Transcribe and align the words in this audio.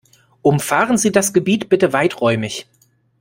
Umfahren 0.41 0.97
Sie 0.97 1.11
das 1.11 1.31
Gebiet 1.31 1.69
bitte 1.69 1.93
weiträumig. 1.93 2.65